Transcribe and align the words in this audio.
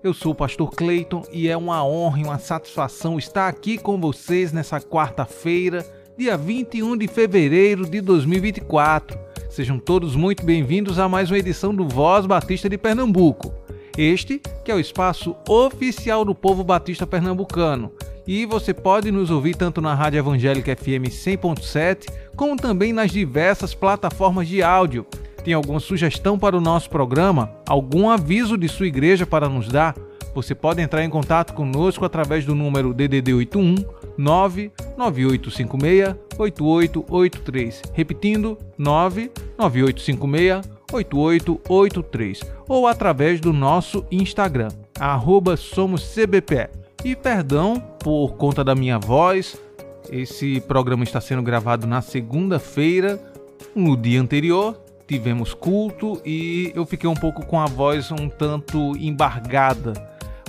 Eu 0.00 0.14
sou 0.14 0.30
o 0.30 0.34
pastor 0.34 0.70
Clayton 0.70 1.24
e 1.32 1.48
é 1.48 1.56
uma 1.56 1.84
honra 1.84 2.20
e 2.20 2.22
uma 2.22 2.38
satisfação 2.38 3.18
estar 3.18 3.48
aqui 3.48 3.76
com 3.76 4.00
vocês 4.00 4.52
nessa 4.52 4.80
quarta-feira, 4.80 5.84
dia 6.16 6.36
21 6.36 6.96
de 6.96 7.08
fevereiro 7.08 7.84
de 7.84 8.00
2024. 8.00 9.18
Sejam 9.50 9.76
todos 9.76 10.14
muito 10.14 10.44
bem-vindos 10.44 11.00
a 11.00 11.08
mais 11.08 11.32
uma 11.32 11.38
edição 11.38 11.74
do 11.74 11.88
Voz 11.88 12.26
Batista 12.26 12.68
de 12.68 12.78
Pernambuco. 12.78 13.52
Este 13.96 14.40
que 14.64 14.70
é 14.70 14.74
o 14.74 14.78
espaço 14.78 15.34
oficial 15.48 16.24
do 16.24 16.32
povo 16.32 16.62
batista 16.62 17.04
pernambucano. 17.04 17.90
E 18.24 18.46
você 18.46 18.72
pode 18.72 19.10
nos 19.10 19.32
ouvir 19.32 19.56
tanto 19.56 19.80
na 19.80 19.96
Rádio 19.96 20.18
Evangélica 20.18 20.76
FM 20.76 21.10
100.7, 21.10 22.08
como 22.36 22.56
também 22.56 22.92
nas 22.92 23.10
diversas 23.10 23.74
plataformas 23.74 24.46
de 24.46 24.62
áudio 24.62 25.04
tem 25.44 25.54
alguma 25.54 25.80
sugestão 25.80 26.38
para 26.38 26.56
o 26.56 26.60
nosso 26.60 26.90
programa, 26.90 27.50
algum 27.66 28.10
aviso 28.10 28.56
de 28.56 28.68
sua 28.68 28.86
igreja 28.86 29.26
para 29.26 29.48
nos 29.48 29.68
dar, 29.68 29.94
você 30.34 30.54
pode 30.54 30.80
entrar 30.80 31.04
em 31.04 31.10
contato 31.10 31.52
conosco 31.52 32.04
através 32.04 32.44
do 32.44 32.54
número 32.54 32.94
DDD 32.94 33.34
81 33.34 33.74
99856 34.16 36.14
8883. 36.38 37.82
Repetindo, 37.92 38.56
99856 38.78 40.78
8883 40.92 42.40
ou 42.68 42.86
através 42.86 43.40
do 43.40 43.52
nosso 43.52 44.04
Instagram, 44.10 44.68
arroba 44.98 45.56
somoscbpe. 45.56 46.68
E 47.04 47.14
perdão 47.14 47.80
por 47.98 48.34
conta 48.34 48.64
da 48.64 48.74
minha 48.74 48.98
voz, 48.98 49.60
esse 50.10 50.60
programa 50.62 51.04
está 51.04 51.20
sendo 51.20 51.42
gravado 51.42 51.86
na 51.86 52.00
segunda-feira, 52.00 53.20
no 53.74 53.96
dia 53.96 54.20
anterior, 54.20 54.80
tivemos 55.08 55.54
culto 55.54 56.20
e 56.24 56.70
eu 56.74 56.84
fiquei 56.84 57.08
um 57.08 57.14
pouco 57.14 57.44
com 57.44 57.58
a 57.58 57.64
voz 57.64 58.12
um 58.12 58.28
tanto 58.28 58.94
embargada, 58.98 59.94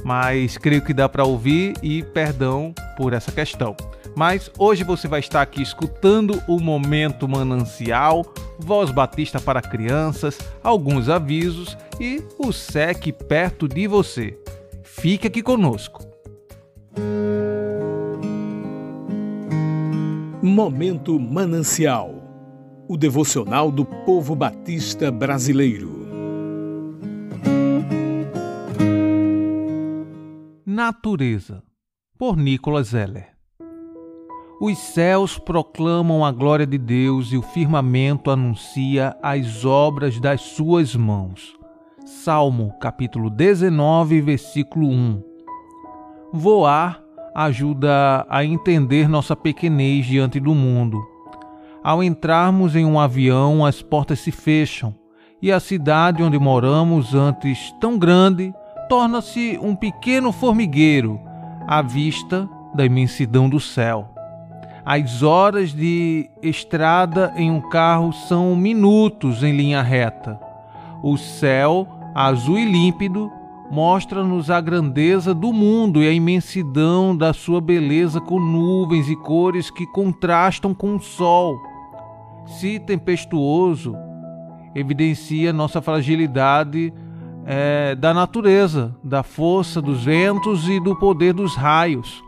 mas 0.04 0.58
creio 0.58 0.82
que 0.82 0.94
dá 0.94 1.08
para 1.08 1.24
ouvir 1.24 1.76
e 1.82 2.04
perdão 2.04 2.74
por 2.98 3.14
essa 3.14 3.32
questão. 3.32 3.76
Mas 4.16 4.52
hoje 4.58 4.84
você 4.84 5.08
vai 5.08 5.22
estar 5.22 5.42
aqui 5.42 5.62
escutando 5.62 6.44
o 6.46 6.60
Momento 6.60 7.28
Manancial, 7.28 8.26
Voz 8.60 8.92
Batista 8.92 9.40
para 9.40 9.62
Crianças, 9.62 10.38
alguns 10.62 11.08
avisos 11.08 11.78
e 12.00 12.22
o 12.38 12.52
SEC 12.52 13.14
perto 13.14 13.66
de 13.66 13.88
você. 13.88 14.38
Fique 14.84 15.28
aqui 15.28 15.42
conosco. 15.42 16.06
Momento 20.42 21.18
Manancial 21.18 22.19
o 22.90 22.98
devocional 22.98 23.72
do 23.72 23.86
povo 23.86 24.36
batista 24.36 25.12
brasileiro. 25.12 26.08
Natureza, 30.66 31.62
por 32.18 32.36
Nicolas 32.36 32.88
Zeller. 32.88 33.28
Os 34.60 34.76
céus 34.80 35.38
proclamam 35.38 36.26
a 36.26 36.32
glória 36.32 36.66
de 36.66 36.80
Deus 36.80 37.32
e 37.32 37.38
o 37.38 37.44
firmamento 37.44 38.32
anuncia 38.32 39.16
as 39.22 39.64
obras 39.64 40.20
das 40.20 40.42
suas 40.42 40.96
mãos. 40.96 41.56
Salmo, 42.04 42.74
capítulo 42.82 43.30
19, 43.30 44.20
versículo 44.20 44.88
1. 44.88 45.24
Voar 46.34 47.04
ajuda 47.36 48.26
a 48.28 48.44
entender 48.44 49.08
nossa 49.08 49.36
pequenez 49.36 50.08
diante 50.08 50.40
do 50.40 50.56
mundo 50.56 51.09
ao 51.90 52.04
entrarmos 52.04 52.76
em 52.76 52.86
um 52.86 53.00
avião, 53.00 53.66
as 53.66 53.82
portas 53.82 54.20
se 54.20 54.32
fecham 54.32 54.94
e 55.42 55.52
a 55.52 55.60
cidade 55.60 56.22
onde 56.22 56.38
moramos, 56.38 57.16
antes 57.16 57.74
tão 57.82 57.98
grande, 57.98 58.54
torna-se 58.88 59.58
um 59.60 59.76
pequeno 59.76 60.32
formigueiro 60.32 61.20
à 61.68 61.82
vista 61.82 62.48
da 62.76 62.86
imensidão 62.86 63.50
do 63.50 63.60
céu. 63.60 64.08
As 64.86 65.24
horas 65.24 65.74
de 65.74 66.30
estrada 66.44 67.34
em 67.36 67.50
um 67.50 67.60
carro 67.60 68.14
são 68.14 68.56
minutos 68.56 69.42
em 69.42 69.58
linha 69.58 69.82
reta. 69.82 70.40
O 71.02 71.18
céu, 71.18 71.88
azul 72.14 72.60
e 72.60 72.66
límpido, 72.66 73.32
mostra-nos 73.72 74.52
a 74.52 74.62
grandeza 74.62 75.34
do 75.34 75.52
mundo 75.52 76.04
e 76.04 76.08
a 76.08 76.12
imensidão 76.12 77.18
da 77.18 77.34
sua 77.34 77.60
beleza 77.60 78.22
com 78.22 78.40
nuvens 78.40 79.10
e 79.10 79.16
cores 79.16 79.72
que 79.72 79.88
contrastam 79.88 80.72
com 80.72 80.96
o 80.96 81.02
sol 81.02 81.60
se 82.46 82.80
tempestuoso, 82.80 83.96
evidencia 84.76 85.54
nossa 85.54 85.82
fragilidade 85.82 86.94
é, 87.46 87.96
da 87.96 88.14
natureza, 88.14 88.96
da 89.04 89.24
força 89.24 89.82
dos 89.82 90.04
ventos 90.04 90.68
e 90.68 90.80
do 90.80 90.96
poder 90.96 91.34
dos 91.34 91.56
raios. 91.56 92.24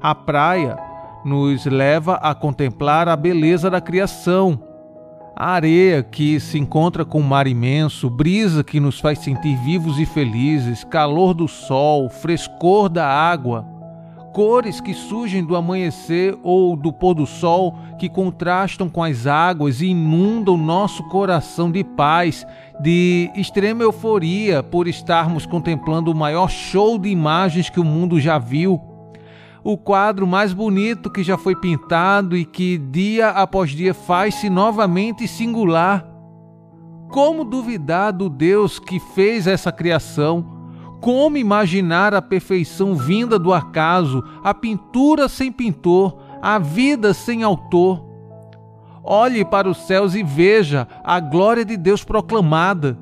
A 0.00 0.14
praia 0.14 0.76
nos 1.24 1.64
leva 1.66 2.14
a 2.14 2.34
contemplar 2.34 3.08
a 3.08 3.16
beleza 3.16 3.70
da 3.70 3.80
criação. 3.80 4.62
A 5.34 5.50
areia 5.50 6.02
que 6.02 6.38
se 6.38 6.58
encontra 6.58 7.04
com 7.04 7.20
o 7.20 7.24
mar 7.24 7.46
imenso, 7.46 8.10
brisa 8.10 8.62
que 8.62 8.78
nos 8.78 9.00
faz 9.00 9.18
sentir 9.20 9.56
vivos 9.64 9.98
e 9.98 10.04
felizes, 10.04 10.84
calor 10.84 11.32
do 11.32 11.48
sol, 11.48 12.08
frescor 12.08 12.88
da 12.88 13.06
água, 13.06 13.66
cores 14.32 14.80
que 14.80 14.94
surgem 14.94 15.44
do 15.44 15.54
amanhecer 15.54 16.36
ou 16.42 16.74
do 16.74 16.92
pôr 16.92 17.14
do 17.14 17.26
sol 17.26 17.76
que 17.98 18.08
contrastam 18.08 18.88
com 18.88 19.02
as 19.02 19.26
águas 19.26 19.80
e 19.80 19.86
inundam 19.86 20.56
nosso 20.56 21.02
coração 21.04 21.70
de 21.70 21.84
paz, 21.84 22.46
de 22.80 23.30
extrema 23.36 23.82
euforia 23.82 24.62
por 24.62 24.88
estarmos 24.88 25.44
contemplando 25.44 26.10
o 26.10 26.14
maior 26.14 26.48
show 26.48 26.98
de 26.98 27.08
imagens 27.08 27.68
que 27.68 27.78
o 27.78 27.84
mundo 27.84 28.18
já 28.18 28.38
viu. 28.38 28.80
O 29.62 29.76
quadro 29.76 30.26
mais 30.26 30.52
bonito 30.52 31.10
que 31.10 31.22
já 31.22 31.38
foi 31.38 31.54
pintado 31.54 32.36
e 32.36 32.44
que 32.44 32.78
dia 32.78 33.28
após 33.28 33.70
dia 33.70 33.94
faz-se 33.94 34.50
novamente 34.50 35.28
singular. 35.28 36.04
Como 37.10 37.44
duvidar 37.44 38.12
do 38.12 38.28
Deus 38.28 38.78
que 38.78 38.98
fez 38.98 39.46
essa 39.46 39.70
criação? 39.70 40.61
Como 41.02 41.36
imaginar 41.36 42.14
a 42.14 42.22
perfeição 42.22 42.94
vinda 42.94 43.36
do 43.36 43.52
acaso, 43.52 44.22
a 44.44 44.54
pintura 44.54 45.28
sem 45.28 45.50
pintor, 45.50 46.16
a 46.40 46.60
vida 46.60 47.12
sem 47.12 47.42
autor? 47.42 48.04
Olhe 49.02 49.44
para 49.44 49.68
os 49.68 49.78
céus 49.78 50.14
e 50.14 50.22
veja 50.22 50.86
a 51.02 51.18
glória 51.18 51.64
de 51.64 51.76
Deus 51.76 52.04
proclamada. 52.04 52.96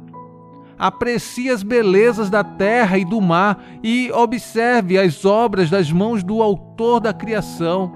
Aprecie 0.79 1.51
as 1.51 1.63
belezas 1.63 2.31
da 2.31 2.43
terra 2.43 2.97
e 2.97 3.05
do 3.05 3.21
mar 3.21 3.63
e 3.83 4.11
observe 4.13 4.99
as 4.99 5.27
obras 5.27 5.69
das 5.69 5.93
mãos 5.93 6.23
do 6.23 6.41
Autor 6.41 7.01
da 7.01 7.13
criação. 7.13 7.93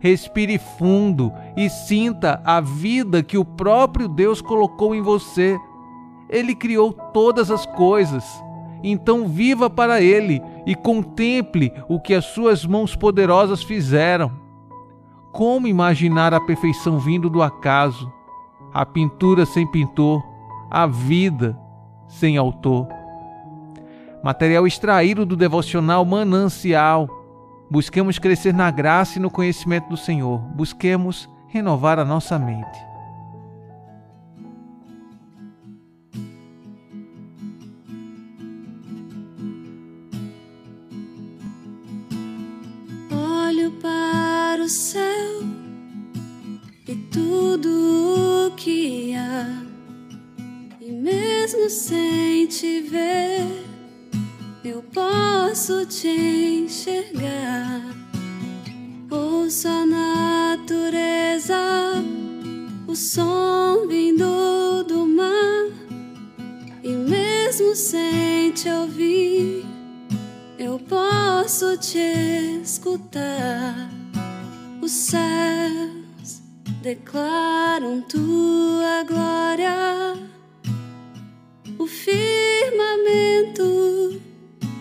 Respire 0.00 0.56
fundo 0.78 1.30
e 1.54 1.68
sinta 1.68 2.40
a 2.42 2.58
vida 2.58 3.22
que 3.22 3.36
o 3.36 3.44
próprio 3.44 4.08
Deus 4.08 4.40
colocou 4.40 4.94
em 4.94 5.02
você. 5.02 5.58
Ele 6.26 6.54
criou 6.54 6.90
todas 6.90 7.50
as 7.50 7.66
coisas 7.66 8.24
então 8.84 9.26
viva 9.26 9.70
para 9.70 10.00
Ele 10.02 10.42
e 10.66 10.74
contemple 10.74 11.72
o 11.88 11.98
que 11.98 12.12
as 12.12 12.26
suas 12.26 12.66
mãos 12.66 12.94
poderosas 12.94 13.62
fizeram. 13.62 14.30
Como 15.32 15.66
imaginar 15.66 16.34
a 16.34 16.40
perfeição 16.40 16.98
vindo 16.98 17.30
do 17.30 17.42
acaso, 17.42 18.12
a 18.72 18.84
pintura 18.84 19.46
sem 19.46 19.66
pintor, 19.66 20.22
a 20.70 20.86
vida 20.86 21.58
sem 22.06 22.36
autor? 22.36 22.86
Material 24.22 24.66
extraído 24.66 25.24
do 25.24 25.34
devocional 25.34 26.04
Manancial. 26.04 27.08
Busquemos 27.70 28.18
crescer 28.18 28.52
na 28.54 28.70
graça 28.70 29.18
e 29.18 29.22
no 29.22 29.30
conhecimento 29.30 29.88
do 29.88 29.96
Senhor. 29.96 30.38
Busquemos 30.54 31.28
renovar 31.48 31.98
a 31.98 32.04
nossa 32.04 32.38
mente. 32.38 32.93
o 44.64 44.68
céu 44.68 45.42
e 46.88 46.96
tudo 47.12 48.48
o 48.48 48.56
que 48.56 49.14
há. 49.14 49.62
E 50.80 50.90
mesmo 50.90 51.68
sem 51.68 52.46
te 52.46 52.80
ver, 52.80 53.46
eu 54.64 54.82
posso 54.84 55.84
te 55.84 56.08
enxergar. 56.08 57.94
Ouço 59.10 59.68
a 59.68 59.84
natureza, 59.84 61.56
o 62.86 62.96
som 62.96 63.86
vindo 63.86 64.82
do 64.84 65.06
mar. 65.06 65.68
E 66.82 66.88
mesmo 66.88 67.76
sem 67.76 68.50
te 68.52 68.70
ouvir, 68.70 69.66
eu 70.58 70.78
posso 70.78 71.76
te 71.76 72.62
escutar. 72.62 73.93
Céus 75.14 76.42
declaram 76.82 78.00
tua 78.02 79.04
glória, 79.06 80.16
o 81.78 81.86
firmamento, 81.86 83.62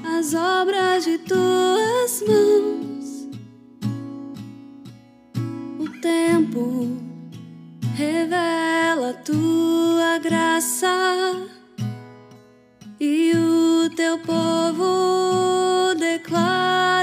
as 0.03 0.33
obras 0.33 1.03
de 1.03 1.19
tuas 1.19 2.23
mãos, 2.27 3.29
o 5.79 5.87
tempo 6.01 6.97
revela 7.95 9.13
tua 9.13 10.17
graça 10.17 11.47
e 12.99 13.33
o 13.35 13.87
teu 13.95 14.17
povo 14.17 15.93
declara 15.99 17.02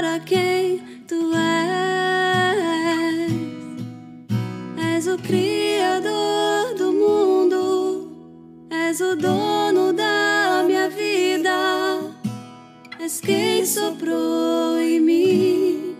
o 5.13 5.17
Criador 5.17 6.73
do 6.77 6.93
mundo, 6.93 8.09
és 8.69 9.01
o 9.01 9.15
dono 9.17 9.91
da 9.91 10.63
minha 10.65 10.89
vida, 10.89 11.99
és 12.97 13.19
quem 13.19 13.65
soprou 13.65 14.77
em 14.77 15.01
mim 15.01 15.95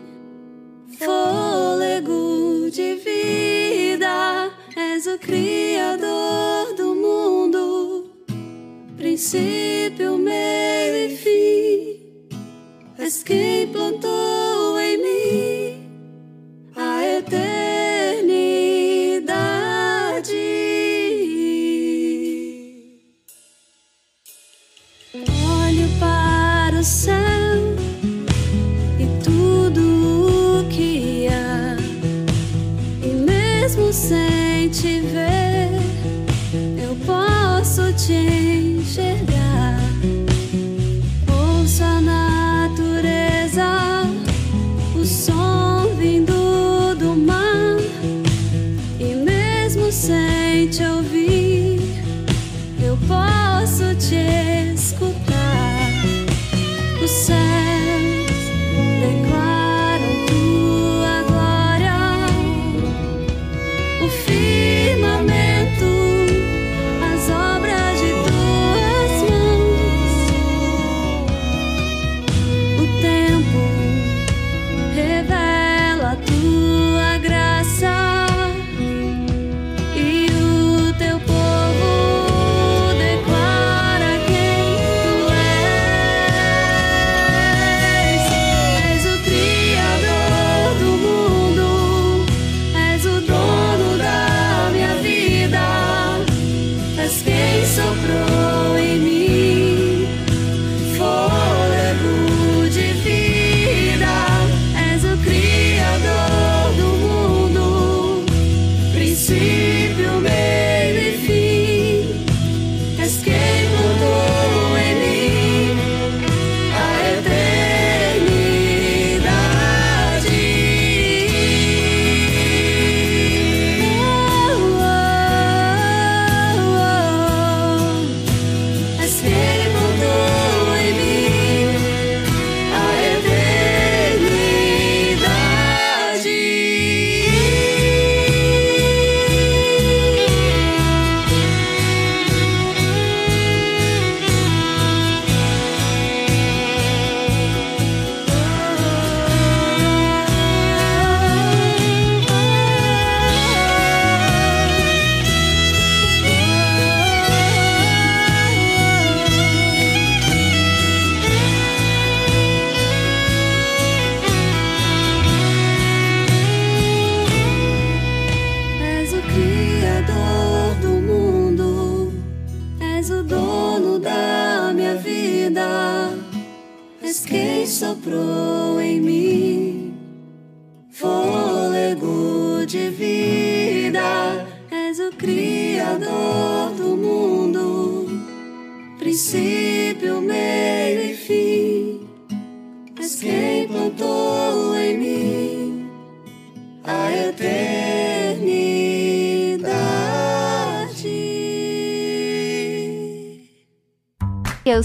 fôlego 0.97 2.69
de 2.71 2.95
vida. 2.95 4.51
És 4.77 5.05
o 5.07 5.17
Criador 5.17 6.73
do 6.75 6.95
mundo, 6.95 8.11
princípio, 8.95 10.17
meio 10.17 11.11
e 11.11 11.17
fim. 11.17 12.37
És 12.97 13.23
quem 13.23 13.67
plantou 13.67 14.40
som 46.01 46.30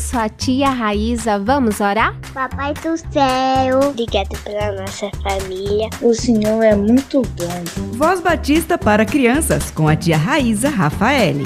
Eu 0.07 0.11
sou 0.11 0.21
a 0.21 0.29
tia 0.29 0.71
Raíza, 0.71 1.37
vamos 1.37 1.81
orar? 1.81 2.17
Papai 2.33 2.73
do 2.75 2.97
céu, 2.97 3.81
obrigado 3.89 4.41
pela 4.45 4.81
nossa 4.81 5.11
família. 5.21 5.91
O 6.01 6.15
Senhor 6.15 6.63
é 6.63 6.77
muito 6.77 7.23
bom. 7.23 7.97
Voz 7.97 8.21
Batista 8.21 8.79
para 8.79 9.05
crianças 9.05 9.69
com 9.73 9.89
a 9.89 9.97
tia 9.97 10.17
Raíza 10.17 10.69
Rafaele. 10.69 11.43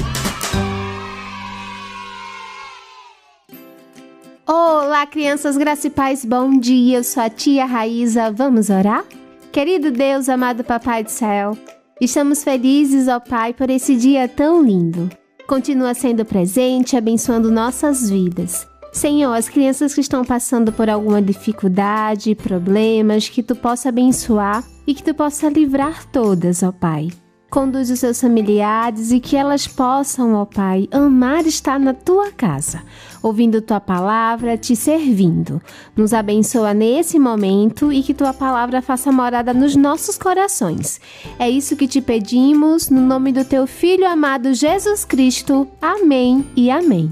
Olá, 4.47 5.07
crianças, 5.07 5.57
e 5.57 5.89
paz, 5.89 6.27
bom 6.27 6.61
dia. 6.61 6.99
Eu 6.99 7.05
sou 7.05 7.23
a 7.23 7.31
tia 7.31 7.65
Raíza, 7.65 8.31
vamos 8.31 8.69
orar? 8.69 9.05
Querido 9.51 9.91
Deus, 9.91 10.29
amado 10.29 10.63
Papai 10.63 11.03
do 11.03 11.11
céu, 11.11 11.57
estamos 11.99 12.45
felizes, 12.45 13.09
ó 13.09 13.21
Pai, 13.21 13.55
por 13.55 13.71
esse 13.71 13.97
dia 13.97 14.29
tão 14.29 14.63
lindo. 14.63 15.09
Continua 15.51 15.95
sendo 15.95 16.25
presente, 16.25 16.97
abençoando 16.97 17.51
nossas 17.51 18.09
vidas. 18.09 18.69
Senhor, 18.93 19.33
as 19.33 19.49
crianças 19.49 19.93
que 19.93 20.01
estão 20.01 20.25
passando 20.25 20.73
por 20.73 20.89
alguma 20.89 21.21
dificuldade, 21.21 22.37
problemas, 22.37 23.29
que 23.29 23.43
tu 23.43 23.57
possa 23.57 23.89
abençoar 23.89 24.63
e 24.87 24.95
que 24.95 25.03
tu 25.03 25.13
possa 25.13 25.49
livrar 25.49 26.07
todas, 26.13 26.63
ó 26.63 26.71
Pai. 26.71 27.09
conduz 27.51 27.91
os 27.91 27.99
seus 27.99 28.21
familiares 28.21 29.11
e 29.11 29.19
que 29.19 29.37
elas 29.37 29.67
possam, 29.67 30.35
ó 30.35 30.45
Pai, 30.45 30.89
amar 30.93 31.45
estar 31.45 31.81
na 31.81 31.95
tua 31.95 32.31
casa, 32.31 32.85
ouvindo 33.23 33.61
tua 33.61 33.81
palavra, 33.81 34.57
te 34.57 34.75
servindo. 34.75 35.61
Nos 35.97 36.13
abençoa 36.13 36.73
nesse 36.75 37.19
momento 37.19 37.93
e 37.93 38.03
que 38.03 38.15
tua 38.15 38.33
palavra 38.33 38.81
faça 38.83 39.13
morada 39.13 39.53
nos 39.53 39.77
nossos 39.77 40.17
corações. 40.17 41.01
É 41.39 41.49
isso 41.49 41.77
que 41.77 41.89
te 41.89 42.01
pedimos, 42.01 42.91
no 42.91 43.01
nome 43.01 43.33
do 43.33 43.45
teu 43.45 43.67
Filho 43.67 44.07
amado 44.07 44.55
Jesus 44.55 45.05
Cristo. 45.05 45.69
Amém 45.81 46.47
e 46.57 46.71
amém. 46.71 47.11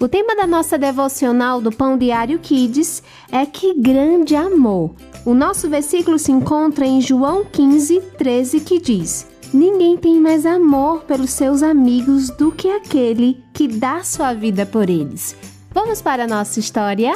O 0.00 0.08
tema 0.08 0.34
da 0.34 0.46
nossa 0.46 0.76
devocional 0.76 1.60
do 1.60 1.70
Pão 1.70 1.96
Diário 1.96 2.38
Kids 2.40 3.02
é 3.30 3.46
Que 3.46 3.72
Grande 3.74 4.34
Amor. 4.34 4.94
O 5.24 5.32
nosso 5.32 5.68
versículo 5.68 6.18
se 6.18 6.32
encontra 6.32 6.84
em 6.84 7.00
João 7.00 7.44
15, 7.44 8.00
13, 8.18 8.60
que 8.60 8.80
diz: 8.80 9.31
Ninguém 9.52 9.96
tem 9.98 10.18
mais 10.18 10.46
amor 10.46 11.04
pelos 11.04 11.30
seus 11.30 11.62
amigos 11.62 12.30
do 12.30 12.50
que 12.50 12.68
aquele 12.70 13.42
que 13.52 13.68
dá 13.68 14.02
sua 14.02 14.32
vida 14.32 14.64
por 14.64 14.88
eles. 14.88 15.36
Vamos 15.74 16.00
para 16.00 16.24
a 16.24 16.28
nossa 16.28 16.58
história? 16.58 17.12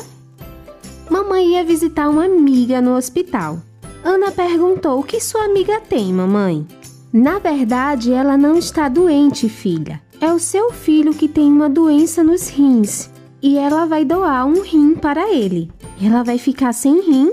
Mamãe 1.10 1.52
ia 1.52 1.64
visitar 1.64 2.08
uma 2.08 2.24
amiga 2.24 2.80
no 2.80 2.94
hospital. 2.96 3.58
Ana 4.04 4.30
perguntou: 4.30 5.00
O 5.00 5.02
que 5.02 5.20
sua 5.20 5.44
amiga 5.44 5.80
tem, 5.80 6.12
mamãe? 6.12 6.66
Na 7.12 7.38
verdade, 7.38 8.12
ela 8.12 8.36
não 8.36 8.58
está 8.58 8.88
doente, 8.88 9.48
filha. 9.48 10.02
É 10.20 10.32
o 10.32 10.38
seu 10.38 10.72
filho 10.72 11.14
que 11.14 11.28
tem 11.28 11.50
uma 11.50 11.68
doença 11.68 12.22
nos 12.22 12.48
rins 12.48 13.10
e 13.42 13.56
ela 13.56 13.86
vai 13.86 14.04
doar 14.04 14.46
um 14.46 14.60
rim 14.62 14.94
para 14.94 15.32
ele. 15.32 15.70
Ela 16.02 16.22
vai 16.22 16.36
ficar 16.36 16.72
sem 16.72 17.00
rim? 17.00 17.32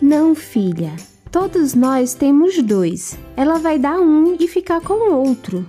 Não, 0.00 0.34
filha. 0.34 0.92
Todos 1.30 1.74
nós 1.74 2.12
temos 2.12 2.60
dois. 2.60 3.16
Ela 3.36 3.58
vai 3.58 3.78
dar 3.78 4.00
um 4.00 4.36
e 4.40 4.48
ficar 4.48 4.80
com 4.80 4.94
o 4.94 5.14
outro. 5.14 5.64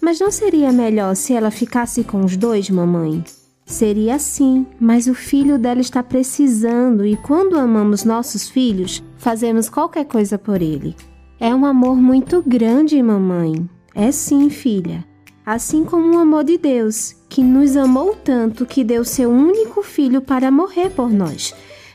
Mas 0.00 0.20
não 0.20 0.30
seria 0.30 0.72
melhor 0.72 1.16
se 1.16 1.32
ela 1.32 1.50
ficasse 1.50 2.04
com 2.04 2.24
os 2.24 2.36
dois, 2.36 2.70
mamãe? 2.70 3.24
Seria 3.66 4.18
sim, 4.20 4.64
mas 4.78 5.08
o 5.08 5.14
filho 5.14 5.58
dela 5.58 5.80
está 5.80 6.04
precisando 6.04 7.04
e 7.04 7.16
quando 7.16 7.58
amamos 7.58 8.04
nossos 8.04 8.48
filhos, 8.48 9.02
fazemos 9.18 9.68
qualquer 9.68 10.04
coisa 10.04 10.38
por 10.38 10.62
ele. 10.62 10.94
É 11.40 11.52
um 11.52 11.66
amor 11.66 11.96
muito 11.96 12.40
grande, 12.46 13.02
mamãe. 13.02 13.68
É 13.96 14.12
sim, 14.12 14.48
filha. 14.50 15.04
Assim 15.44 15.84
como 15.84 16.14
o 16.14 16.18
amor 16.18 16.44
de 16.44 16.56
Deus, 16.56 17.16
que 17.28 17.42
nos 17.42 17.76
amou 17.76 18.14
tanto 18.14 18.64
que 18.64 18.84
deu 18.84 19.04
seu 19.04 19.30
único 19.30 19.82
filho 19.82 20.22
para 20.22 20.48
morrer 20.48 20.90
por 20.90 21.10
nós 21.10 21.52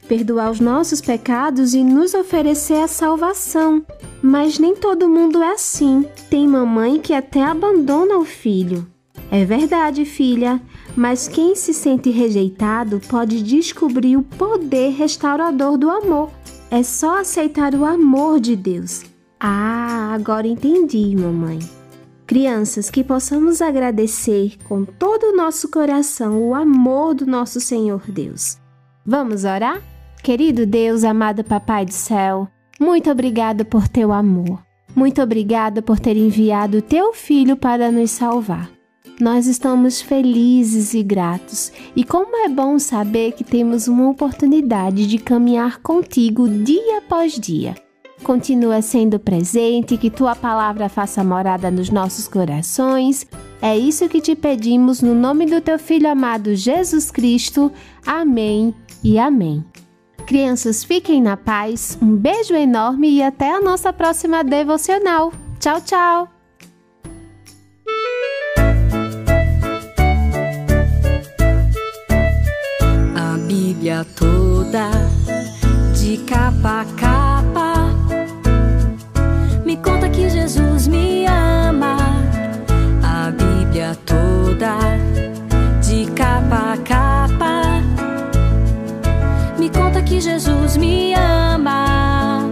perdoar 0.07 0.51
os 0.51 0.59
nossos 0.59 1.01
pecados 1.01 1.73
e 1.73 1.83
nos 1.83 2.13
oferecer 2.13 2.81
a 2.81 2.87
salvação. 2.87 3.85
Mas 4.21 4.57
nem 4.57 4.75
todo 4.75 5.09
mundo 5.09 5.43
é 5.43 5.51
assim. 5.51 6.05
Tem 6.29 6.47
mamãe 6.47 6.99
que 6.99 7.13
até 7.13 7.43
abandona 7.43 8.17
o 8.17 8.25
filho. 8.25 8.87
É 9.29 9.43
verdade, 9.43 10.05
filha, 10.05 10.61
mas 10.95 11.27
quem 11.27 11.53
se 11.55 11.73
sente 11.73 12.09
rejeitado 12.09 13.01
pode 13.09 13.43
descobrir 13.43 14.15
o 14.15 14.23
poder 14.23 14.91
restaurador 14.91 15.77
do 15.77 15.89
amor. 15.89 16.31
É 16.71 16.81
só 16.81 17.19
aceitar 17.19 17.75
o 17.75 17.85
amor 17.85 18.39
de 18.39 18.55
Deus. 18.55 19.03
Ah, 19.39 20.13
agora 20.13 20.47
entendi, 20.47 21.15
mamãe. 21.15 21.59
Crianças, 22.25 22.89
que 22.89 23.03
possamos 23.03 23.61
agradecer 23.61 24.57
com 24.67 24.83
todo 24.83 25.27
o 25.27 25.35
nosso 25.35 25.69
coração 25.69 26.41
o 26.41 26.53
amor 26.53 27.13
do 27.13 27.25
nosso 27.25 27.59
Senhor 27.61 28.01
Deus. 28.07 28.57
Vamos 29.05 29.45
orar? 29.45 29.81
Querido 30.27 30.65
Deus, 30.65 31.05
amado 31.05 31.41
Papai 31.41 31.85
do 31.85 31.93
céu, 31.93 32.49
muito 32.77 33.09
obrigado 33.09 33.63
por 33.63 33.87
teu 33.87 34.11
amor. 34.11 34.61
Muito 34.93 35.21
obrigado 35.21 35.81
por 35.81 36.01
ter 36.01 36.17
enviado 36.17 36.81
teu 36.81 37.13
filho 37.13 37.55
para 37.55 37.89
nos 37.93 38.11
salvar. 38.11 38.69
Nós 39.21 39.47
estamos 39.47 40.01
felizes 40.01 40.93
e 40.93 41.01
gratos, 41.01 41.71
e 41.95 42.03
como 42.03 42.45
é 42.45 42.49
bom 42.49 42.77
saber 42.77 43.35
que 43.35 43.43
temos 43.45 43.87
uma 43.87 44.09
oportunidade 44.09 45.07
de 45.07 45.17
caminhar 45.17 45.77
contigo 45.77 46.49
dia 46.49 46.97
após 46.97 47.39
dia. 47.39 47.73
Continua 48.21 48.81
sendo 48.81 49.17
presente, 49.17 49.95
que 49.95 50.09
tua 50.09 50.35
palavra 50.35 50.89
faça 50.89 51.23
morada 51.23 51.71
nos 51.71 51.89
nossos 51.89 52.27
corações. 52.27 53.25
É 53.61 53.77
isso 53.77 54.09
que 54.09 54.19
te 54.19 54.35
pedimos 54.35 55.01
no 55.01 55.15
nome 55.15 55.45
do 55.45 55.61
teu 55.61 55.79
filho 55.79 56.09
amado 56.09 56.53
Jesus 56.53 57.11
Cristo. 57.11 57.71
Amém 58.05 58.75
e 59.01 59.17
amém. 59.17 59.63
Crianças, 60.27 60.83
fiquem 60.83 61.21
na 61.21 61.37
paz. 61.37 61.97
Um 62.01 62.13
beijo 62.13 62.53
enorme 62.53 63.09
e 63.09 63.23
até 63.23 63.49
a 63.49 63.61
nossa 63.61 63.93
próxima 63.93 64.43
devocional. 64.43 65.31
Tchau, 65.57 65.79
tchau! 65.79 66.27
A 73.15 73.37
Bíblia 73.47 74.05
toda, 74.17 74.89
de 75.97 76.17
capa 76.25 76.81
a 76.81 76.85
capa, 76.99 77.16
Jesus 90.27 90.75
me 90.75 91.13
ama. 91.15 92.43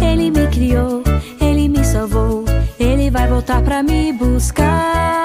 Ele 0.00 0.30
me 0.30 0.46
criou, 0.46 1.02
ele 1.38 1.68
me 1.68 1.84
salvou, 1.84 2.46
ele 2.80 3.10
vai 3.10 3.28
voltar 3.28 3.60
pra 3.62 3.82
me 3.82 4.14
buscar. 4.14 5.23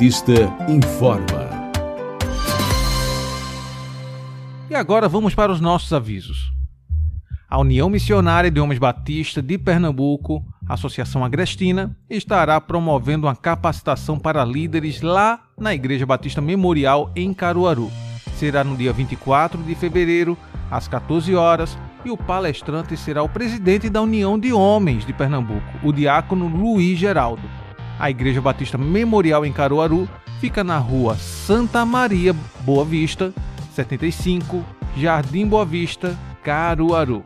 Batista 0.00 0.32
informa. 0.66 1.50
E 4.70 4.74
agora 4.74 5.06
vamos 5.10 5.34
para 5.34 5.52
os 5.52 5.60
nossos 5.60 5.92
avisos. 5.92 6.50
A 7.46 7.58
União 7.58 7.90
Missionária 7.90 8.50
de 8.50 8.58
Homens 8.58 8.78
Batista 8.78 9.42
de 9.42 9.58
Pernambuco, 9.58 10.42
Associação 10.66 11.22
Agrestina, 11.22 11.94
estará 12.08 12.58
promovendo 12.62 13.26
uma 13.26 13.36
capacitação 13.36 14.18
para 14.18 14.42
líderes 14.42 15.02
lá 15.02 15.42
na 15.58 15.74
Igreja 15.74 16.06
Batista 16.06 16.40
Memorial 16.40 17.12
em 17.14 17.34
Caruaru. 17.34 17.92
Será 18.36 18.64
no 18.64 18.78
dia 18.78 18.94
24 18.94 19.62
de 19.62 19.74
fevereiro, 19.74 20.34
às 20.70 20.88
14 20.88 21.34
horas, 21.34 21.76
e 22.06 22.10
o 22.10 22.16
palestrante 22.16 22.96
será 22.96 23.22
o 23.22 23.28
presidente 23.28 23.90
da 23.90 24.00
União 24.00 24.38
de 24.38 24.50
Homens 24.50 25.04
de 25.04 25.12
Pernambuco, 25.12 25.60
o 25.82 25.92
diácono 25.92 26.48
Luiz 26.48 26.98
Geraldo. 26.98 27.59
A 28.00 28.08
Igreja 28.08 28.40
Batista 28.40 28.78
Memorial 28.78 29.44
em 29.44 29.52
Caruaru 29.52 30.08
fica 30.40 30.64
na 30.64 30.78
rua 30.78 31.16
Santa 31.16 31.84
Maria 31.84 32.34
Boa 32.62 32.82
Vista, 32.82 33.30
75, 33.74 34.64
Jardim 34.96 35.46
Boa 35.46 35.66
Vista, 35.66 36.18
Caruaru. 36.42 37.22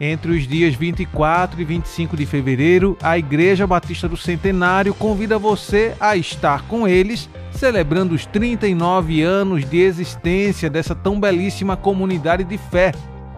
Entre 0.00 0.32
os 0.32 0.48
dias 0.48 0.74
24 0.74 1.60
e 1.60 1.64
25 1.64 2.16
de 2.16 2.24
fevereiro, 2.24 2.96
a 3.02 3.18
Igreja 3.18 3.66
Batista 3.66 4.08
do 4.08 4.16
Centenário 4.16 4.94
convida 4.94 5.38
você 5.38 5.94
a 6.00 6.16
estar 6.16 6.62
com 6.62 6.88
eles, 6.88 7.28
celebrando 7.52 8.14
os 8.14 8.24
39 8.24 9.20
anos 9.20 9.68
de 9.68 9.78
existência 9.78 10.70
dessa 10.70 10.94
tão 10.94 11.20
belíssima 11.20 11.76
comunidade 11.76 12.44
de 12.44 12.56
fé. 12.56 12.92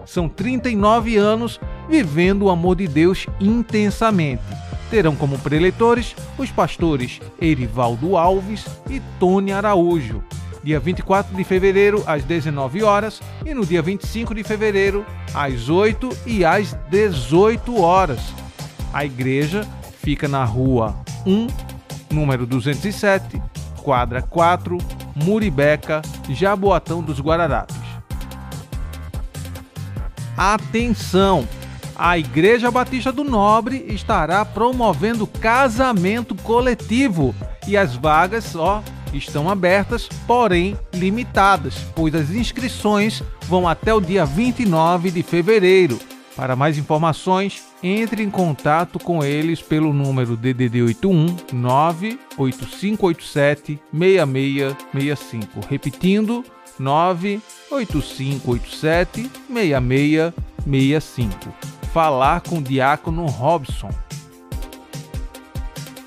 São 0.07 0.29
39 0.29 1.17
anos 1.17 1.59
vivendo 1.89 2.43
o 2.43 2.51
amor 2.51 2.77
de 2.77 2.87
Deus 2.87 3.27
intensamente. 3.41 4.64
Terão 4.91 5.17
como 5.17 5.39
preletores 5.39 6.15
os 6.39 6.51
pastores 6.51 7.21
Erivaldo 7.41 8.17
Alves 8.17 8.67
e 8.89 9.01
Tony 9.19 9.53
Araújo 9.53 10.23
dia 10.65 10.81
24 10.81 11.37
de 11.37 11.45
fevereiro 11.45 12.03
às 12.07 12.25
19 12.25 12.83
horas 12.83 13.21
e 13.45 13.53
no 13.53 13.67
dia 13.67 13.83
25 13.83 14.35
de 14.35 14.43
fevereiro 14.43 15.05
às 15.35 15.69
8 15.69 16.09
e 16.27 16.45
às 16.45 16.73
18 16.91 17.81
horas. 17.81 18.19
A 18.93 19.05
igreja 19.05 19.67
fica 20.03 20.27
na 20.27 20.43
rua 20.43 20.97
1, 21.27 21.49
número 22.11 22.47
207, 22.47 23.41
quadra 23.83 24.23
4, 24.23 24.79
Muribeca, 25.15 26.01
Jaboatão 26.31 27.03
dos 27.03 27.21
Guararapes. 27.21 27.77
Atenção! 30.37 31.47
A 31.97 32.19
Igreja 32.19 32.71
Batista 32.71 33.13
do 33.13 33.23
Nobre 33.23 33.85
estará 33.89 34.45
promovendo 34.45 35.27
casamento 35.27 36.35
coletivo 36.35 37.35
e 37.69 37.77
as 37.77 37.95
vagas, 37.95 38.57
ó, 38.57 38.83
estão 39.13 39.49
abertas, 39.49 40.09
porém 40.27 40.77
limitadas, 40.93 41.77
pois 41.95 42.13
as 42.15 42.31
inscrições 42.31 43.23
vão 43.43 43.69
até 43.69 43.95
o 43.95 44.01
dia 44.01 44.27
29 44.27 45.13
de 45.13 45.23
fevereiro. 45.23 45.99
Para 46.35 46.57
mais 46.57 46.77
informações, 46.77 47.63
entre 47.81 48.25
em 48.25 48.31
contato 48.31 48.99
com 48.99 49.23
eles 49.23 49.63
pelo 49.63 49.93
número 49.93 50.37
DDD 50.37 50.83
81 50.83 51.37
98587 51.53 53.79
6665. 53.93 55.61
Repetindo, 55.69 56.45
98587 56.79 59.31
6665. 59.49 61.53
Falar 61.93 62.41
com 62.41 62.59
o 62.59 62.63
diácono 62.63 63.27
Robson. 63.27 63.91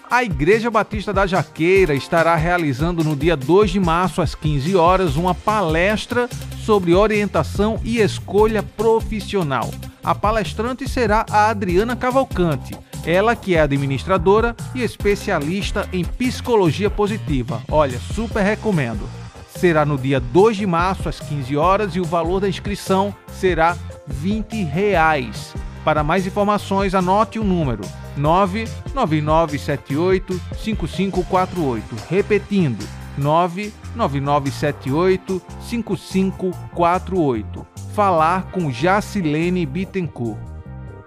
A 0.10 0.24
Igreja 0.24 0.72
Batista 0.72 1.12
da 1.12 1.28
Jaqueira 1.28 1.94
estará 1.94 2.34
realizando 2.36 3.04
no 3.04 3.14
dia 3.14 3.36
2 3.36 3.72
de 3.72 3.80
março, 3.80 4.22
às 4.22 4.34
15 4.34 4.74
horas, 4.74 5.18
uma 5.18 5.36
palestra 5.36 6.30
sobre 6.64 6.94
orientação 6.94 7.78
e 7.84 8.00
escolha 8.00 8.64
profissional. 8.64 9.70
A 10.02 10.16
palestrante 10.16 10.88
será 10.88 11.26
a 11.30 11.50
Adriana 11.50 11.94
Cavalcante, 11.94 12.74
ela 13.06 13.36
que 13.36 13.56
é 13.56 13.60
administradora 13.60 14.56
e 14.74 14.82
especialista 14.82 15.90
em 15.92 16.06
psicologia 16.06 16.90
positiva. 16.90 17.62
Olha, 17.70 18.00
super 18.14 18.44
recomendo. 18.44 19.10
Será 19.60 19.86
no 19.88 19.98
dia 19.98 20.20
2 20.20 20.58
de 20.58 20.68
março, 20.68 21.10
às 21.10 21.20
15 21.20 21.58
horas, 21.58 21.96
e 21.96 22.00
o 22.00 22.06
valor 22.06 22.40
da 22.40 22.48
inscrição 22.48 23.12
será 23.28 23.76
20 24.06 24.64
reais. 24.66 25.56
Para 25.84 26.04
mais 26.04 26.28
informações, 26.28 26.94
anote 26.94 27.40
o 27.40 27.44
número 27.44 27.82
99978 28.16 30.40
5548. 30.56 31.96
Repetindo, 32.08 32.88
99978 33.18 35.42
5548. 35.62 37.66
Falar 37.96 38.52
com 38.52 38.72
Jacilene 38.72 39.66
Bittencourt. 39.66 40.38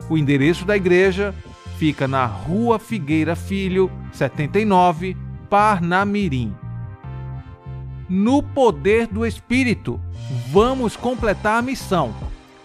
O 0.09 0.19
endereço 0.19 0.65
da 0.65 0.77
igreja 0.77 1.33
fica 1.79 2.09
na 2.09 2.27
Rua 2.27 2.81
Figueira 2.81 3.37
Filho, 3.37 3.89
79, 4.11 5.17
Parnamirim. 5.49 6.53
No 8.13 8.43
poder 8.43 9.07
do 9.07 9.25
Espírito, 9.25 10.01
vamos 10.51 10.97
completar 10.97 11.61
a 11.61 11.63
missão. 11.63 12.13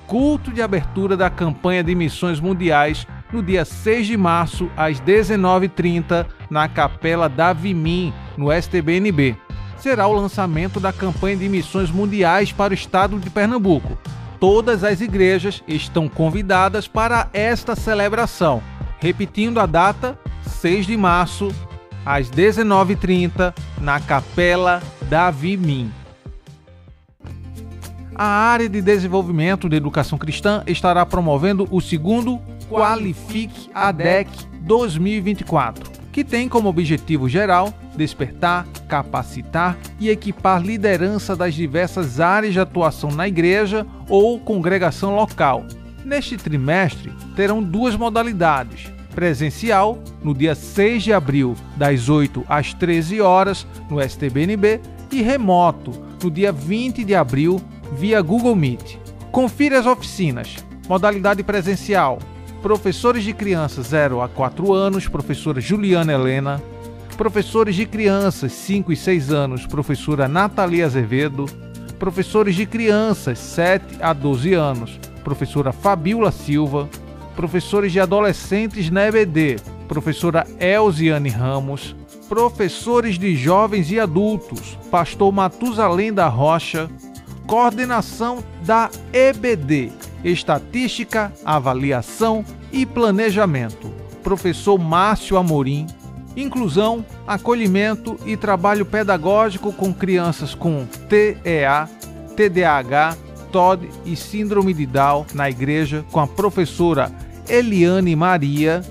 Culto 0.07 0.51
de 0.51 0.59
abertura 0.59 1.15
da 1.15 1.29
campanha 1.29 1.83
de 1.83 1.93
missões 1.93 2.39
mundiais 2.39 3.05
no 3.31 3.43
dia 3.43 3.63
6 3.63 4.07
de 4.07 4.17
março, 4.17 4.71
às 4.75 4.99
19h30, 4.99 6.25
na 6.49 6.67
Capela 6.67 7.29
da 7.29 7.53
Vimim, 7.53 8.11
no 8.35 8.51
STBNB. 8.51 9.37
Será 9.77 10.07
o 10.07 10.13
lançamento 10.13 10.79
da 10.79 10.91
campanha 10.91 11.37
de 11.37 11.47
missões 11.47 11.91
mundiais 11.91 12.51
para 12.51 12.71
o 12.71 12.75
estado 12.75 13.19
de 13.19 13.29
Pernambuco. 13.29 13.99
Todas 14.39 14.83
as 14.83 14.99
igrejas 14.99 15.63
estão 15.67 16.09
convidadas 16.09 16.87
para 16.87 17.29
esta 17.31 17.75
celebração. 17.75 18.63
Repetindo 18.99 19.59
a 19.59 19.67
data, 19.67 20.17
6 20.41 20.87
de 20.87 20.97
março, 20.97 21.53
às 22.03 22.31
19h30, 22.31 23.53
na 23.79 23.99
Capela 23.99 24.81
da 25.09 25.29
Vimim. 25.29 25.91
A 28.15 28.25
área 28.25 28.69
de 28.69 28.81
desenvolvimento 28.81 29.67
de 29.67 29.75
educação 29.75 30.17
cristã 30.17 30.63
estará 30.65 31.05
promovendo 31.05 31.67
o 31.69 31.81
segundo 31.81 32.39
Qualifique 32.69 33.69
ADEC 33.73 34.29
2024, 34.61 35.91
que 36.11 36.23
tem 36.23 36.49
como 36.49 36.69
objetivo 36.69 37.27
geral 37.27 37.73
despertar, 37.95 38.65
capacitar 38.87 39.77
e 39.99 40.09
equipar 40.09 40.61
liderança 40.61 41.35
das 41.35 41.53
diversas 41.53 42.19
áreas 42.19 42.53
de 42.53 42.59
atuação 42.59 43.11
na 43.11 43.27
igreja 43.27 43.85
ou 44.09 44.39
congregação 44.39 45.15
local. 45.15 45.65
Neste 46.03 46.37
trimestre, 46.37 47.11
terão 47.35 47.61
duas 47.61 47.95
modalidades: 47.95 48.91
presencial, 49.13 49.99
no 50.23 50.33
dia 50.33 50.55
6 50.55 51.03
de 51.03 51.13
abril, 51.13 51.55
das 51.75 52.09
8 52.09 52.45
às 52.47 52.73
13 52.73 53.21
horas, 53.21 53.67
no 53.89 54.01
STBNB, 54.01 54.81
remoto, 55.21 55.91
no 56.23 56.31
dia 56.31 56.51
20 56.51 57.03
de 57.03 57.15
abril, 57.15 57.61
via 57.93 58.21
Google 58.21 58.55
Meet. 58.55 58.97
Confira 59.31 59.79
as 59.79 59.85
oficinas. 59.85 60.55
Modalidade 60.87 61.43
presencial: 61.43 62.19
professores 62.61 63.23
de 63.23 63.33
crianças 63.33 63.87
0 63.87 64.21
a 64.21 64.29
4 64.29 64.73
anos, 64.73 65.07
professora 65.07 65.59
Juliana 65.59 66.13
Helena, 66.13 66.61
professores 67.15 67.75
de 67.75 67.85
crianças 67.85 68.51
5 68.51 68.91
e 68.91 68.95
6 68.95 69.31
anos, 69.31 69.65
professora 69.65 70.27
Natalia 70.27 70.85
Azevedo, 70.85 71.45
professores 71.97 72.55
de 72.55 72.65
crianças 72.65 73.39
7 73.39 73.97
a 74.01 74.13
12 74.13 74.53
anos, 74.53 74.99
professora 75.23 75.71
Fabiola 75.71 76.31
Silva, 76.31 76.89
professores 77.35 77.91
de 77.91 77.99
adolescentes 77.99 78.89
na 78.89 79.07
EBD, 79.07 79.57
professora 79.87 80.45
Elziane 80.59 81.29
Ramos, 81.29 81.95
professores 82.27 83.17
de 83.17 83.35
jovens 83.35 83.91
e 83.91 83.99
adultos, 83.99 84.77
pastor 84.89 85.31
Matusalém 85.31 86.13
da 86.13 86.27
Rocha, 86.27 86.89
coordenação 87.47 88.43
da 88.63 88.89
EBD, 89.13 89.91
Estatística, 90.23 91.31
Avaliação 91.45 92.43
e 92.71 92.85
Planejamento, 92.85 93.91
professor 94.23 94.77
Márcio 94.79 95.37
Amorim, 95.37 95.85
Inclusão, 96.35 97.05
Acolhimento 97.25 98.17
e 98.25 98.35
Trabalho 98.35 98.85
Pedagógico 98.85 99.71
com 99.71 99.93
crianças 99.93 100.53
com 100.53 100.85
TEA, 101.07 101.87
TDAH, 102.35 103.15
TOD 103.51 103.87
e 104.05 104.15
Síndrome 104.15 104.73
de 104.73 104.85
Down 104.85 105.25
na 105.33 105.49
igreja 105.49 106.03
com 106.11 106.19
a 106.19 106.27
professora 106.27 107.11
Eliane 107.47 108.15
Maria, 108.15 108.81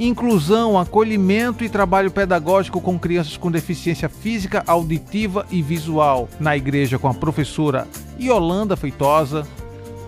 Inclusão, 0.00 0.78
Acolhimento 0.78 1.62
e 1.62 1.68
Trabalho 1.68 2.10
Pedagógico 2.10 2.80
com 2.80 2.98
crianças 2.98 3.36
com 3.36 3.50
deficiência 3.50 4.08
física, 4.08 4.64
auditiva 4.66 5.44
e 5.50 5.60
visual 5.60 6.26
na 6.40 6.56
igreja 6.56 6.98
com 6.98 7.06
a 7.06 7.12
professora 7.12 7.86
Yolanda 8.18 8.78
Feitosa, 8.78 9.46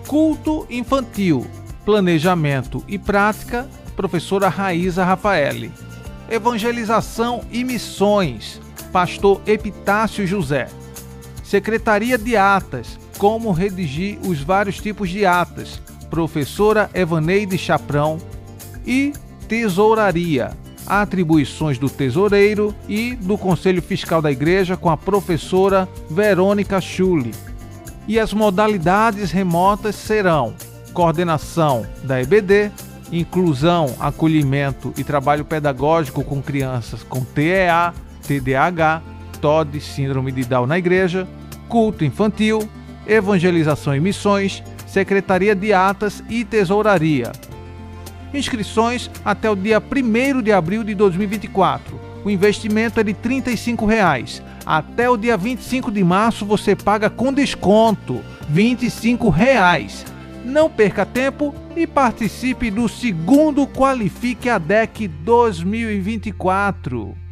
Culto 0.07 0.65
Infantil, 0.67 1.45
Planejamento 1.85 2.83
e 2.87 2.97
Prática, 2.97 3.69
professora 3.95 4.49
Raíza 4.49 5.05
Rafaeli. 5.05 5.71
Evangelização 6.27 7.41
e 7.51 7.63
Missões, 7.63 8.59
Pastor 8.91 9.41
Epitácio 9.45 10.25
José. 10.25 10.69
Secretaria 11.43 12.17
de 12.17 12.35
Atas, 12.35 12.97
como 13.19 13.51
redigir 13.51 14.17
os 14.25 14.41
vários 14.41 14.77
tipos 14.77 15.11
de 15.11 15.23
atas, 15.23 15.79
professora 16.09 16.89
Evaneide 16.95 17.59
Chaprão. 17.59 18.17
E 18.85 19.13
Tesouraria, 19.53 20.49
atribuições 20.87 21.77
do 21.77 21.87
tesoureiro 21.87 22.73
e 22.89 23.15
do 23.15 23.37
Conselho 23.37 23.83
Fiscal 23.83 24.19
da 24.19 24.31
Igreja 24.31 24.75
com 24.75 24.89
a 24.89 24.97
professora 24.97 25.87
Verônica 26.09 26.81
Schulli. 26.81 27.29
E 28.07 28.19
as 28.19 28.33
modalidades 28.33 29.29
remotas 29.29 29.93
serão 29.93 30.55
coordenação 30.91 31.85
da 32.03 32.19
EBD, 32.19 32.71
inclusão, 33.11 33.95
acolhimento 33.99 34.91
e 34.97 35.03
trabalho 35.03 35.45
pedagógico 35.45 36.23
com 36.23 36.41
crianças 36.41 37.03
com 37.03 37.23
TEA, 37.23 37.93
TDAH, 38.27 39.03
TOD, 39.39 39.79
Síndrome 39.79 40.31
de 40.31 40.45
Down 40.45 40.65
na 40.65 40.79
igreja, 40.79 41.27
culto 41.69 42.03
infantil, 42.03 42.67
evangelização 43.05 43.95
e 43.95 43.99
missões, 43.99 44.63
secretaria 44.87 45.53
de 45.53 45.71
atas 45.73 46.23
e 46.27 46.43
tesouraria. 46.43 47.31
Inscrições 48.33 49.09
até 49.23 49.49
o 49.49 49.55
dia 49.55 49.81
1 49.81 50.41
de 50.41 50.51
abril 50.51 50.83
de 50.83 50.93
2024. 50.95 51.99
O 52.25 52.29
investimento 52.29 52.99
é 52.99 53.03
de 53.03 53.13
35 53.13 53.85
reais. 53.85 54.43
Até 54.65 55.09
o 55.09 55.15
dia 55.17 55.37
25 55.37 55.91
de 55.91 56.03
março 56.03 56.45
você 56.45 56.75
paga 56.75 57.09
com 57.09 57.33
desconto 57.33 58.21
25 58.49 59.29
reais. 59.29 60.05
Não 60.43 60.69
perca 60.69 61.05
tempo 61.05 61.55
e 61.75 61.85
participe 61.85 62.71
do 62.71 62.89
segundo 62.89 63.67
Qualifique 63.67 64.49
a 64.49 64.57
DEC 64.57 65.07
2024. 65.07 67.22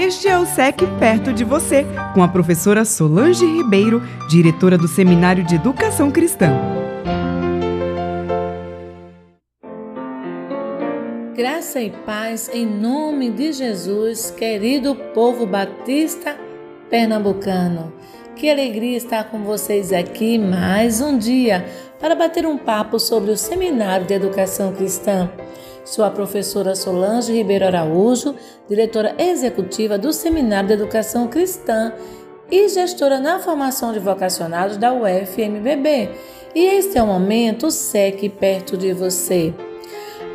Este 0.00 0.28
é 0.28 0.38
o 0.38 0.46
SEC 0.46 0.76
Perto 1.00 1.32
de 1.32 1.42
Você, 1.42 1.84
com 2.14 2.22
a 2.22 2.28
professora 2.28 2.84
Solange 2.84 3.44
Ribeiro, 3.44 4.00
diretora 4.30 4.78
do 4.78 4.86
Seminário 4.86 5.42
de 5.42 5.56
Educação 5.56 6.08
Cristã. 6.08 6.52
Graça 11.34 11.80
e 11.80 11.90
paz 11.90 12.48
em 12.54 12.64
nome 12.64 13.28
de 13.28 13.52
Jesus, 13.52 14.30
querido 14.30 14.94
povo 14.94 15.44
batista 15.44 16.38
pernambucano. 16.88 17.92
Que 18.36 18.48
alegria 18.48 18.96
estar 18.96 19.24
com 19.24 19.42
vocês 19.42 19.92
aqui 19.92 20.38
mais 20.38 21.00
um 21.00 21.18
dia 21.18 21.66
para 21.98 22.14
bater 22.14 22.46
um 22.46 22.56
papo 22.56 23.00
sobre 23.00 23.32
o 23.32 23.36
Seminário 23.36 24.06
de 24.06 24.14
Educação 24.14 24.72
Cristã. 24.72 25.28
Sou 25.88 26.04
a 26.04 26.10
professora 26.10 26.76
Solange 26.76 27.32
Ribeiro 27.32 27.64
Araújo, 27.64 28.34
diretora 28.68 29.14
executiva 29.18 29.96
do 29.96 30.12
Seminário 30.12 30.68
de 30.68 30.74
Educação 30.74 31.26
Cristã 31.28 31.94
e 32.50 32.68
gestora 32.68 33.18
na 33.18 33.38
formação 33.38 33.90
de 33.90 33.98
vocacionados 33.98 34.76
da 34.76 34.92
UFMBB. 34.92 36.10
E 36.54 36.60
este 36.60 36.98
é 36.98 37.02
o 37.02 37.06
momento 37.06 37.70
SEC 37.70 38.28
perto 38.38 38.76
de 38.76 38.92
você. 38.92 39.54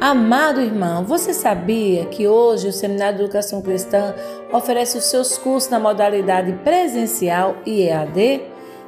Amado 0.01 0.59
irmão, 0.59 1.05
você 1.05 1.35
sabia 1.35 2.05
que 2.05 2.27
hoje 2.27 2.69
o 2.69 2.73
Seminário 2.73 3.19
de 3.19 3.23
Educação 3.25 3.61
Cristã 3.61 4.15
oferece 4.51 4.97
os 4.97 5.03
seus 5.03 5.37
cursos 5.37 5.69
na 5.69 5.79
modalidade 5.79 6.51
presencial 6.63 7.57
e 7.63 7.83
EAD? 7.83 8.41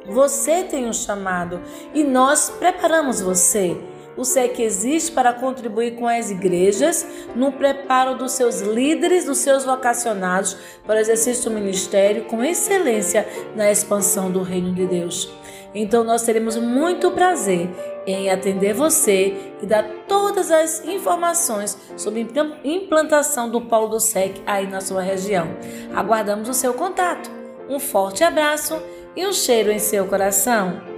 Você 0.07 0.63
tem 0.63 0.85
um 0.85 0.93
chamado 0.93 1.59
e 1.91 2.03
nós 2.03 2.51
preparamos 2.59 3.19
você. 3.19 3.75
O 4.15 4.23
SEC 4.23 4.59
existe 4.59 5.11
para 5.11 5.33
contribuir 5.33 5.95
com 5.95 6.07
as 6.07 6.29
igrejas 6.29 7.03
no 7.35 7.51
preparo 7.51 8.15
dos 8.15 8.33
seus 8.33 8.61
líderes, 8.61 9.25
dos 9.25 9.39
seus 9.39 9.65
vocacionados 9.65 10.55
para 10.85 10.97
o 10.97 10.99
exercício 10.99 11.49
do 11.49 11.55
ministério 11.55 12.25
com 12.25 12.43
excelência 12.43 13.27
na 13.55 13.71
expansão 13.71 14.29
do 14.29 14.43
reino 14.43 14.71
de 14.71 14.85
Deus. 14.85 15.33
Então 15.75 16.05
nós 16.05 16.23
teremos 16.23 16.55
muito 16.55 17.11
prazer 17.11 17.69
em 18.07 18.29
atender 18.29 18.73
você 18.73 19.53
e 19.61 19.65
dar 19.65 19.83
todas 20.07 20.49
as 20.49 20.85
informações 20.85 21.77
sobre 21.97 22.25
implantação 22.63 23.49
do 23.49 23.59
Polo 23.59 23.89
do 23.89 23.99
SEC 23.99 24.41
aí 24.45 24.65
na 24.65 24.79
sua 24.79 25.01
região. 25.01 25.49
Aguardamos 25.93 26.47
o 26.47 26.53
seu 26.53 26.73
contato. 26.73 27.29
Um 27.69 27.79
forte 27.79 28.23
abraço 28.23 28.81
e 29.15 29.25
um 29.27 29.33
cheiro 29.33 29.71
em 29.71 29.79
seu 29.79 30.07
coração. 30.07 30.94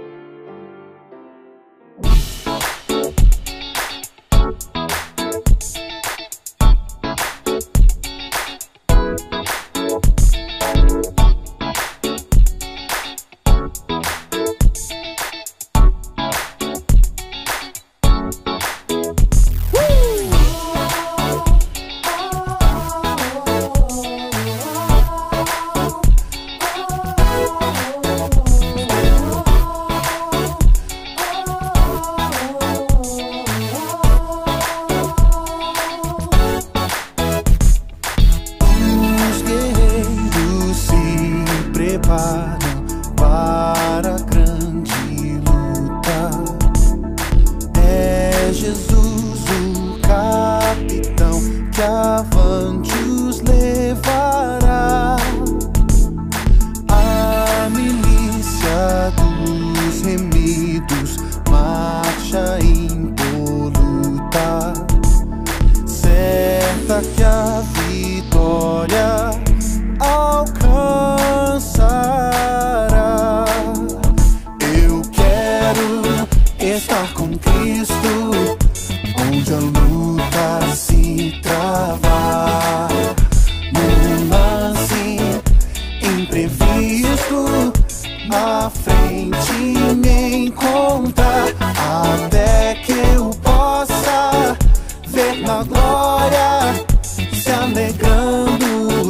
acabar. 42.08 42.47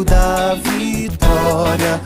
da 0.05 0.55
vitória. 0.55 2.01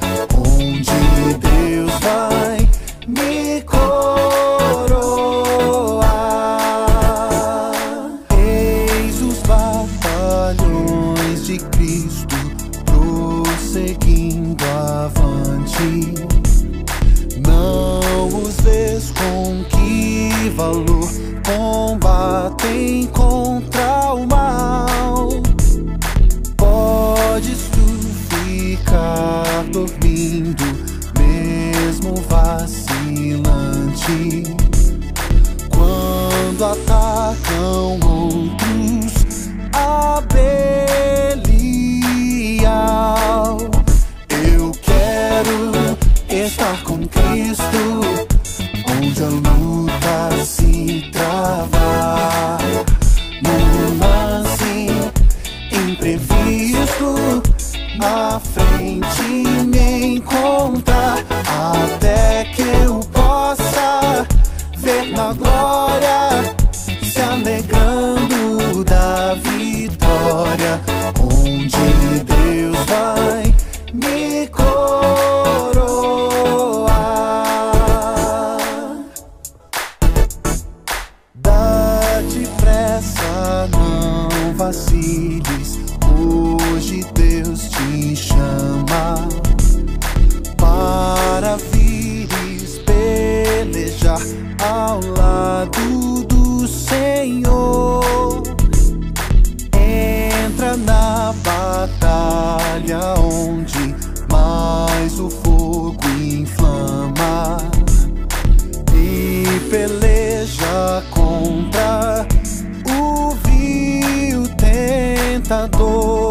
pensador. 115.53 116.22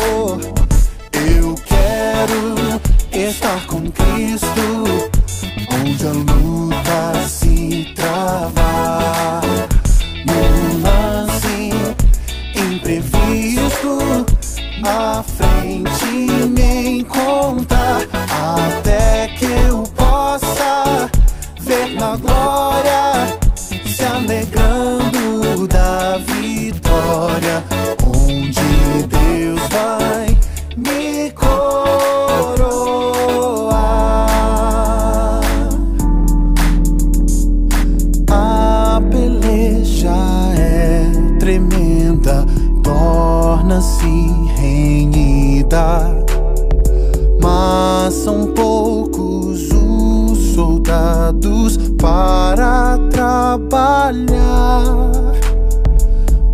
lutar, 54.52 54.92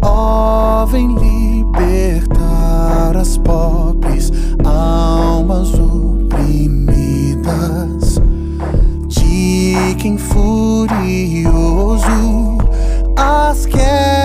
ó, 0.02 0.86
vem 0.86 1.16
libertar 1.16 3.18
as 3.18 3.38
pobres 3.38 4.32
almas 4.64 5.74
oprimidas 5.74 8.22
de 9.08 9.96
quem 9.98 10.18
furioso 10.18 12.08
as 13.16 13.66
quer. 13.66 14.17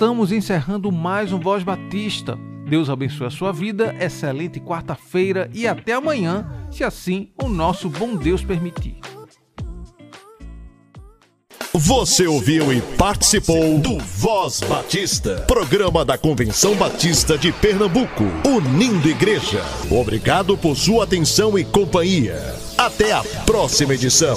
estamos 0.00 0.32
encerrando 0.32 0.90
mais 0.90 1.30
um 1.30 1.38
Voz 1.38 1.62
Batista. 1.62 2.38
Deus 2.66 2.88
abençoe 2.88 3.26
a 3.26 3.30
sua 3.30 3.52
vida, 3.52 3.94
excelente 4.00 4.58
quarta-feira 4.58 5.50
e 5.52 5.68
até 5.68 5.92
amanhã, 5.92 6.50
se 6.70 6.82
assim 6.82 7.28
o 7.36 7.50
nosso 7.50 7.90
bom 7.90 8.16
Deus 8.16 8.42
permitir. 8.42 8.98
Você 11.74 12.26
ouviu 12.26 12.72
e 12.72 12.80
participou 12.96 13.78
do 13.78 13.98
Voz 13.98 14.60
Batista, 14.60 15.44
programa 15.46 16.02
da 16.02 16.16
Convenção 16.16 16.74
Batista 16.76 17.36
de 17.36 17.52
Pernambuco, 17.52 18.24
unindo 18.46 19.06
igreja. 19.06 19.62
Obrigado 19.90 20.56
por 20.56 20.78
sua 20.78 21.04
atenção 21.04 21.58
e 21.58 21.64
companhia. 21.64 22.38
Até 22.78 23.12
a 23.12 23.22
próxima 23.44 23.92
edição. 23.92 24.34